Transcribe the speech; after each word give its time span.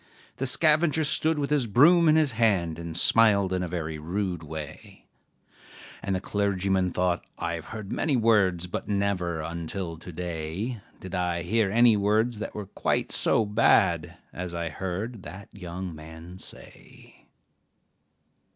The 0.37 0.47
scavenger 0.47 1.03
stood 1.03 1.37
with 1.37 1.51
his 1.51 1.67
broom 1.67 2.09
in 2.09 2.15
his 2.15 2.31
hand, 2.31 2.79
And 2.79 2.97
smiled 2.97 3.53
in 3.53 3.61
a 3.61 3.67
very 3.67 3.99
rude 3.99 4.41
way; 4.41 5.05
And 6.01 6.15
the 6.15 6.19
clergyman 6.19 6.89
thought, 6.91 7.23
'I 7.37 7.53
have 7.53 7.65
heard 7.65 7.91
many 7.93 8.15
words, 8.15 8.65
But 8.65 8.87
never, 8.87 9.41
until 9.41 9.97
to 9.97 10.11
day, 10.11 10.81
Did 10.99 11.13
I 11.13 11.43
hear 11.43 11.69
any 11.69 11.95
words 11.97 12.39
that 12.39 12.55
were 12.55 12.65
quite 12.65 13.11
so 13.11 13.45
bad 13.45 14.17
As 14.33 14.55
I 14.55 14.69
heard 14.69 15.21
that 15.21 15.49
young 15.53 15.93
man 15.93 16.39
say.' 16.39 17.27